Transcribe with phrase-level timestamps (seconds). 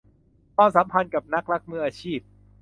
[0.55, 2.19] ความสัมพันธ์กับนักรักมืออาชีพ